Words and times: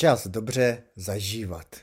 Čas 0.00 0.26
dobře 0.26 0.82
zažívat. 0.96 1.76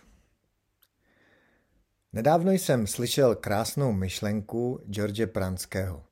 Nedávno 2.14 2.52
jsem 2.52 2.88
slyšel 2.88 3.36
krásnou 3.36 3.92
myšlenku 3.92 4.84
George 4.90 5.26
Pranského. 5.26 6.06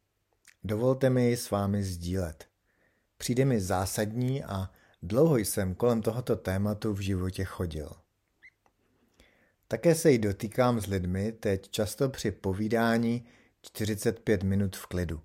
Dovolte 0.63 1.09
mi 1.09 1.29
ji 1.29 1.37
s 1.37 1.51
vámi 1.51 1.83
sdílet. 1.83 2.45
Přijde 3.17 3.45
mi 3.45 3.61
zásadní 3.61 4.43
a 4.43 4.71
dlouho 5.01 5.37
jsem 5.37 5.75
kolem 5.75 6.01
tohoto 6.01 6.35
tématu 6.35 6.93
v 6.93 6.99
životě 6.99 7.43
chodil. 7.43 7.91
Také 9.67 9.95
se 9.95 10.11
jí 10.11 10.17
dotýkám 10.17 10.81
s 10.81 10.87
lidmi 10.87 11.31
teď 11.31 11.69
často 11.69 12.09
při 12.09 12.31
povídání 12.31 13.25
45 13.61 14.43
minut 14.43 14.75
v 14.75 14.85
klidu. 14.85 15.21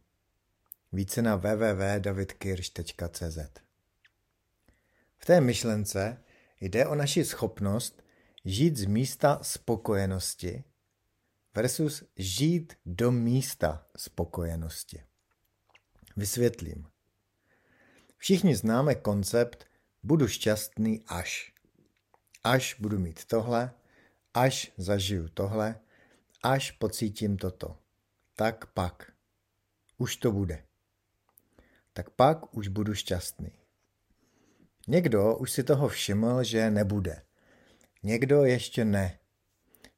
Více 0.93 1.23
na 1.23 1.37
www.davidkirš.cz 1.37 3.39
V 5.19 5.27
té 5.27 5.41
myšlence 5.41 6.23
Jde 6.61 6.87
o 6.87 6.95
naši 6.95 7.25
schopnost 7.25 8.03
žít 8.45 8.77
z 8.77 8.85
místa 8.85 9.39
spokojenosti 9.43 10.65
versus 11.55 12.05
žít 12.17 12.75
do 12.87 13.13
místa 13.13 13.87
spokojenosti. 13.97 15.03
Vysvětlím. 16.17 16.87
Všichni 18.17 18.57
známe 18.57 18.95
koncept 18.95 19.67
budu 20.03 20.29
šťastný 20.29 21.05
až. 21.07 21.53
Až 22.45 22.77
budu 22.79 22.99
mít 22.99 23.25
tohle, 23.25 23.75
až 24.35 24.73
zažiju 24.77 25.29
tohle, 25.29 25.81
až 26.43 26.71
pocítím 26.71 27.37
toto. 27.37 27.79
Tak 28.35 28.67
pak. 28.67 29.13
Už 29.99 30.17
to 30.17 30.33
bude. 30.33 30.65
Tak 31.93 32.11
pak 32.11 32.57
už 32.57 32.69
budu 32.69 32.95
šťastný. 32.95 33.60
Někdo 34.91 35.37
už 35.37 35.51
si 35.51 35.65
toho 35.65 35.89
všiml, 35.89 36.45
že 36.45 36.71
nebude. 36.71 37.23
Někdo 38.03 38.45
ještě 38.45 38.85
ne. 38.85 39.19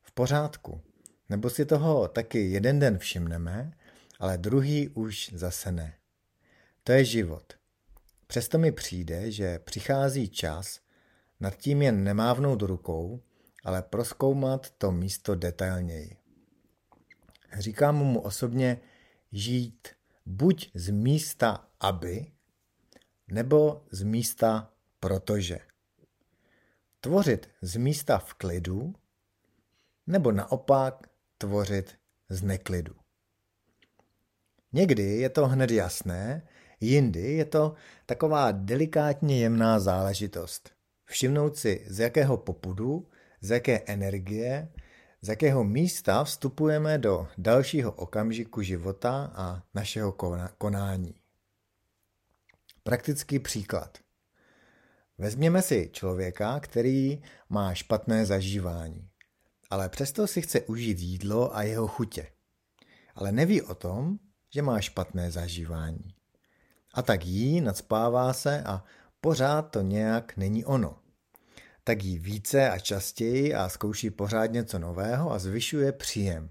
V 0.02 0.12
pořádku. 0.12 0.80
Nebo 1.28 1.50
si 1.50 1.67
toho 1.67 2.08
taky 2.08 2.50
jeden 2.50 2.78
den 2.78 2.98
všimneme, 2.98 3.72
ale 4.19 4.39
druhý 4.39 4.89
už 4.89 5.30
zase 5.34 5.72
ne. 5.72 5.94
To 6.84 6.92
je 6.92 7.05
život. 7.05 7.52
Přesto 8.27 8.58
mi 8.58 8.72
přijde, 8.72 9.30
že 9.30 9.58
přichází 9.58 10.28
čas 10.28 10.80
nad 11.41 11.56
tím 11.56 11.83
jen 11.83 12.05
nemávnout 12.05 12.62
rukou, 12.62 13.22
ale 13.64 13.83
proskoumat 13.83 14.70
to 14.70 14.92
místo 14.92 15.34
detailněji. 15.34 16.17
Říkám 17.58 17.97
mu 17.97 18.20
osobně 18.20 18.80
žít 19.33 19.89
buď 20.27 20.70
z 20.74 20.91
místa 20.91 21.69
aby, 21.80 22.27
nebo 23.28 23.84
z 23.91 24.02
místa 24.02 24.69
protože. 25.03 25.58
Tvořit 27.00 27.50
z 27.62 27.77
místa 27.77 28.19
v 28.19 28.34
klidu 28.34 28.95
nebo 30.06 30.33
naopak 30.33 31.08
tvořit 31.39 31.98
z 32.28 32.42
neklidu. 32.42 32.95
Někdy 34.73 35.03
je 35.03 35.28
to 35.28 35.47
hned 35.47 35.70
jasné, 35.70 36.48
jindy 36.80 37.33
je 37.33 37.45
to 37.45 37.75
taková 38.06 38.53
delikátně 38.53 39.41
jemná 39.41 39.80
záležitost. 39.80 40.70
Všimnout 41.05 41.56
si, 41.56 41.84
z 41.89 41.98
jakého 41.98 42.36
popudu, 42.36 43.08
z 43.41 43.50
jaké 43.50 43.80
energie, 43.86 44.73
z 45.23 45.28
jakého 45.28 45.64
místa 45.64 46.25
vstupujeme 46.25 46.98
do 46.98 47.28
dalšího 47.39 47.92
okamžiku 47.92 48.62
života 48.62 49.33
a 49.34 49.62
našeho 49.75 50.12
konání. 50.58 51.14
Praktický 52.83 53.39
příklad. 53.39 53.98
Vezměme 55.23 55.62
si 55.62 55.91
člověka, 55.92 56.61
který 56.61 57.23
má 57.48 57.75
špatné 57.75 58.27
zažívání, 58.27 59.09
ale 59.70 59.89
přesto 59.89 60.27
si 60.27 60.42
chce 60.42 60.61
užít 60.61 60.98
jídlo 61.01 61.56
a 61.56 61.62
jeho 61.62 61.89
chutě. 61.89 62.27
Ale 63.14 63.33
neví 63.33 63.62
o 63.62 63.75
tom, 63.75 64.19
že 64.51 64.63
má 64.63 64.80
špatné 64.80 65.30
zažívání. 65.30 66.14
A 66.95 67.02
tak 67.02 67.27
jí, 67.27 67.61
nadspává 67.61 68.33
se 68.33 68.63
a 68.63 68.85
pořád 69.20 69.63
to 69.63 69.80
nějak 69.80 70.36
není 70.36 70.64
ono. 70.64 70.98
Tak 71.85 72.05
jí 72.05 72.19
více 72.19 72.70
a 72.70 72.79
častěji 72.79 73.55
a 73.55 73.69
zkouší 73.69 74.11
pořád 74.11 74.46
něco 74.46 74.79
nového 74.79 75.33
a 75.33 75.39
zvyšuje 75.39 75.92
příjem. 75.92 76.51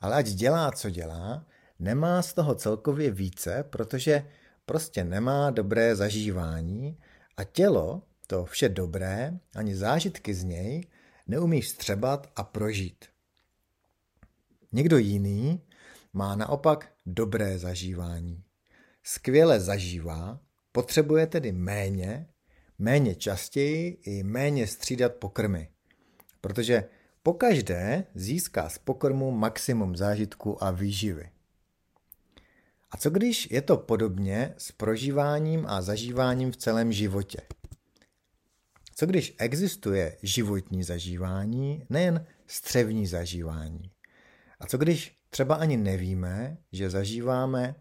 Ale 0.00 0.16
ať 0.16 0.26
dělá, 0.26 0.72
co 0.72 0.90
dělá, 0.90 1.46
nemá 1.78 2.22
z 2.22 2.32
toho 2.34 2.54
celkově 2.54 3.10
více, 3.10 3.64
protože 3.70 4.26
prostě 4.66 5.04
nemá 5.04 5.50
dobré 5.50 5.96
zažívání 5.96 6.98
a 7.38 7.44
tělo, 7.44 8.02
to 8.26 8.44
vše 8.44 8.68
dobré, 8.68 9.38
ani 9.54 9.76
zážitky 9.76 10.34
z 10.34 10.44
něj, 10.44 10.86
neumí 11.26 11.60
vstřebat 11.60 12.32
a 12.36 12.44
prožít. 12.44 13.04
Někdo 14.72 14.98
jiný 14.98 15.62
má 16.12 16.36
naopak 16.36 16.92
dobré 17.06 17.58
zažívání. 17.58 18.42
Skvěle 19.02 19.60
zažívá, 19.60 20.40
potřebuje 20.72 21.26
tedy 21.26 21.52
méně, 21.52 22.28
méně 22.78 23.14
častěji 23.14 23.98
i 24.02 24.22
méně 24.22 24.66
střídat 24.66 25.14
pokrmy, 25.14 25.68
protože 26.40 26.84
pokaždé 27.22 28.04
získá 28.14 28.68
z 28.68 28.78
pokrmu 28.78 29.30
maximum 29.30 29.96
zážitku 29.96 30.64
a 30.64 30.70
výživy. 30.70 31.30
A 32.90 32.96
co 32.96 33.10
když 33.10 33.50
je 33.50 33.62
to 33.62 33.76
podobně 33.76 34.54
s 34.58 34.72
prožíváním 34.72 35.66
a 35.66 35.82
zažíváním 35.82 36.52
v 36.52 36.56
celém 36.56 36.92
životě? 36.92 37.38
Co 38.94 39.06
když 39.06 39.34
existuje 39.38 40.16
životní 40.22 40.82
zažívání, 40.82 41.86
nejen 41.90 42.26
střevní 42.46 43.06
zažívání? 43.06 43.90
A 44.60 44.66
co 44.66 44.78
když 44.78 45.18
třeba 45.30 45.54
ani 45.54 45.76
nevíme, 45.76 46.56
že 46.72 46.90
zažíváme, 46.90 47.74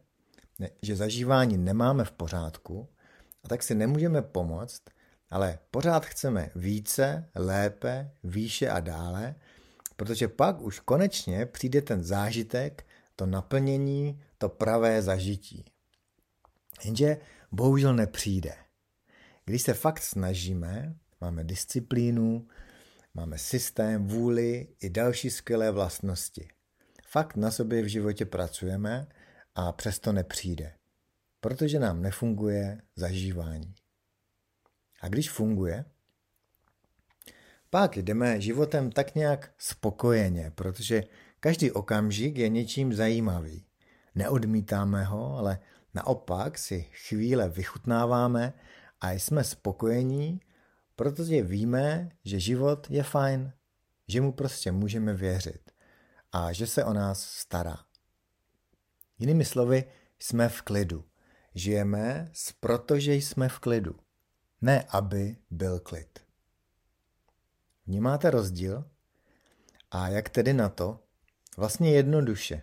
ne, 0.59 0.69
že 0.81 0.95
zažívání 0.95 1.57
nemáme 1.57 2.03
v 2.03 2.12
pořádku, 2.12 2.88
a 3.44 3.47
tak 3.47 3.63
si 3.63 3.75
nemůžeme 3.75 4.22
pomoct, 4.22 4.81
ale 5.29 5.59
pořád 5.72 6.06
chceme 6.06 6.50
více, 6.56 7.29
lépe, 7.35 8.12
výše 8.24 8.69
a 8.69 8.79
dále, 8.79 9.35
protože 9.95 10.28
pak 10.28 10.62
už 10.62 10.79
konečně 10.79 11.45
přijde 11.45 11.81
ten 11.81 12.03
zážitek, 12.03 12.85
to 13.16 13.25
naplnění, 13.25 14.22
to 14.38 14.50
pravé 14.50 15.02
zažití. 15.02 15.66
Jenže 16.84 17.18
bohužel 17.52 17.96
nepřijde. 17.96 18.56
Když 19.46 19.62
se 19.62 19.74
fakt 19.74 20.03
snažíme, 20.03 20.96
máme 21.22 21.44
disciplínu, 21.44 22.48
máme 23.14 23.38
systém, 23.38 24.08
vůli 24.08 24.68
i 24.81 24.90
další 24.90 25.30
skvělé 25.30 25.72
vlastnosti. 25.72 26.48
Fakt 27.08 27.36
na 27.36 27.52
sobě 27.52 27.81
v 27.81 27.88
životě 27.88 28.25
pracujeme 28.25 29.08
a 29.56 29.72
přesto 29.72 30.14
nepřijde, 30.14 30.74
protože 31.40 31.80
nám 31.80 32.02
nefunguje 32.02 32.81
zažívání. 32.96 33.75
A 35.02 35.08
když 35.08 35.30
funguje, 35.30 35.86
pak 37.69 37.98
jdeme 37.98 38.42
životem 38.42 38.92
tak 38.92 39.16
nějak 39.16 39.52
spokojeně, 39.58 40.52
protože 40.56 41.04
každý 41.40 41.72
okamžik 41.72 42.38
je 42.38 42.50
něčím 42.50 42.94
zajímavý. 42.94 43.66
Neodmítáme 44.17 45.03
ho, 45.03 45.38
ale 45.38 45.59
naopak 45.94 46.57
si 46.57 46.81
chvíle 46.81 47.50
vychutnáváme 47.50 48.53
a 49.01 49.11
jsme 49.11 49.44
spokojení, 49.44 50.41
protože 50.95 51.41
víme, 51.41 52.09
že 52.25 52.39
život 52.39 52.88
je 52.89 53.03
fajn, 53.03 53.53
že 54.07 54.22
mu 54.22 54.31
prostě 54.31 54.72
můžeme 54.72 55.13
věřit 55.13 55.72
a 56.31 56.51
že 56.51 56.67
se 56.67 56.83
o 56.83 56.94
nás 56.94 57.22
stará. 57.23 57.77
Jinými 59.19 59.45
slovy, 59.45 59.83
jsme 60.19 60.50
v 60.50 60.61
klidu. 60.61 61.06
Žijeme, 61.56 62.31
protože 62.59 63.13
jsme 63.13 63.50
v 63.50 63.59
klidu. 63.59 63.95
Ne, 64.61 64.83
aby 64.89 65.38
byl 65.50 65.79
klid. 65.79 66.19
Vnímáte 67.88 68.31
rozdíl? 68.31 68.83
A 69.92 70.07
jak 70.07 70.30
tedy 70.30 70.53
na 70.53 70.69
to? 70.69 71.03
Vlastně 71.57 71.92
jednoduše. 71.92 72.62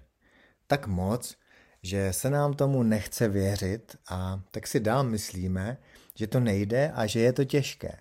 Tak 0.66 0.86
moc, 0.86 1.36
že 1.84 2.12
se 2.12 2.30
nám 2.30 2.54
tomu 2.54 2.82
nechce 2.82 3.28
věřit 3.28 3.96
a 4.08 4.42
tak 4.50 4.66
si 4.66 4.80
dál 4.80 5.04
myslíme, 5.04 5.78
že 6.14 6.26
to 6.26 6.40
nejde 6.40 6.92
a 6.94 7.06
že 7.06 7.20
je 7.20 7.32
to 7.32 7.44
těžké. 7.44 7.98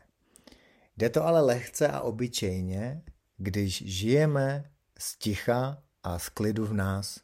Jde 0.98 1.10
to 1.10 1.26
ale 1.26 1.42
lehce 1.42 1.88
a 1.88 2.02
obyčejně, 2.02 3.02
když 3.38 3.84
žijeme 3.86 4.72
z 4.98 5.18
ticha 5.18 5.84
a 6.04 6.20
z 6.20 6.30
klidu 6.30 6.66
v 6.66 6.74
nás, 6.74 7.20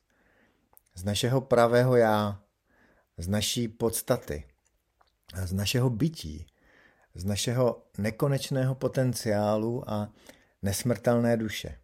z 0.95 1.03
našeho 1.03 1.41
pravého 1.41 1.95
já, 1.95 2.43
z 3.17 3.27
naší 3.27 3.67
podstaty, 3.67 4.43
z 5.45 5.53
našeho 5.53 5.89
bytí, 5.89 6.47
z 7.15 7.25
našeho 7.25 7.83
nekonečného 7.97 8.75
potenciálu 8.75 9.89
a 9.89 10.13
nesmrtelné 10.61 11.37
duše 11.37 11.79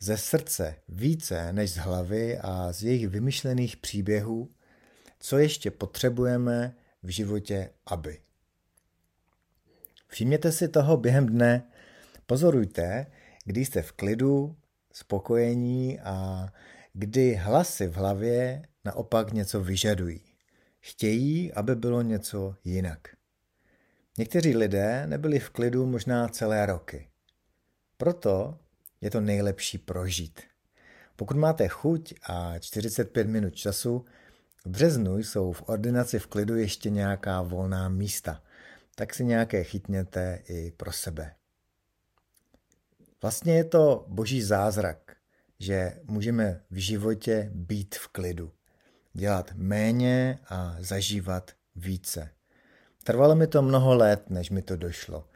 ze 0.00 0.16
srdce 0.16 0.76
více 0.88 1.52
než 1.52 1.70
z 1.70 1.76
hlavy 1.76 2.38
a 2.38 2.72
z 2.72 2.82
jejich 2.82 3.08
vymyšlených 3.08 3.76
příběhů, 3.76 4.50
co 5.20 5.38
ještě 5.38 5.70
potřebujeme 5.70 6.76
v 7.02 7.08
životě, 7.08 7.70
aby. 7.86 8.20
Všimněte 10.08 10.52
si 10.52 10.68
toho 10.68 10.96
během 10.96 11.26
dne, 11.26 11.70
pozorujte, 12.26 13.06
kdy 13.44 13.64
jste 13.64 13.82
v 13.82 13.92
klidu, 13.92 14.56
spokojení 14.92 16.00
a 16.00 16.48
kdy 16.92 17.34
hlasy 17.34 17.86
v 17.86 17.94
hlavě 17.94 18.62
naopak 18.84 19.32
něco 19.32 19.60
vyžadují. 19.60 20.20
Chtějí, 20.80 21.52
aby 21.52 21.76
bylo 21.76 22.02
něco 22.02 22.54
jinak. 22.64 23.08
Někteří 24.18 24.56
lidé 24.56 25.06
nebyli 25.06 25.38
v 25.38 25.50
klidu 25.50 25.86
možná 25.86 26.28
celé 26.28 26.66
roky. 26.66 27.08
Proto 27.96 28.58
je 29.00 29.10
to 29.10 29.20
nejlepší 29.20 29.78
prožít. 29.78 30.40
Pokud 31.16 31.36
máte 31.36 31.68
chuť 31.68 32.14
a 32.22 32.58
45 32.58 33.26
minut 33.26 33.54
času, 33.54 34.04
v 34.64 34.70
březnu 34.70 35.18
jsou 35.18 35.52
v 35.52 35.62
ordinaci 35.66 36.18
v 36.18 36.26
klidu 36.26 36.56
ještě 36.56 36.90
nějaká 36.90 37.42
volná 37.42 37.88
místa, 37.88 38.42
tak 38.94 39.14
si 39.14 39.24
nějaké 39.24 39.64
chytněte 39.64 40.42
i 40.48 40.72
pro 40.76 40.92
sebe. 40.92 41.34
Vlastně 43.22 43.56
je 43.56 43.64
to 43.64 44.04
boží 44.08 44.42
zázrak, 44.42 45.16
že 45.58 46.00
můžeme 46.04 46.60
v 46.70 46.76
životě 46.76 47.50
být 47.54 47.94
v 47.94 48.08
klidu, 48.08 48.52
dělat 49.12 49.50
méně 49.54 50.38
a 50.48 50.76
zažívat 50.78 51.50
více. 51.76 52.30
Trvalo 53.04 53.34
mi 53.34 53.46
to 53.46 53.62
mnoho 53.62 53.94
let, 53.94 54.30
než 54.30 54.50
mi 54.50 54.62
to 54.62 54.76
došlo. 54.76 55.28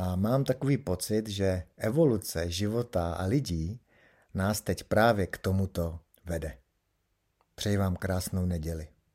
A 0.00 0.16
mám 0.16 0.44
takový 0.44 0.78
pocit, 0.78 1.28
že 1.28 1.62
evoluce 1.76 2.50
života 2.50 3.12
a 3.12 3.24
lidí 3.24 3.80
nás 4.34 4.60
teď 4.60 4.84
právě 4.84 5.26
k 5.26 5.38
tomuto 5.38 6.00
vede. 6.24 6.58
Přeji 7.54 7.76
vám 7.76 7.96
krásnou 7.96 8.46
neděli. 8.46 8.88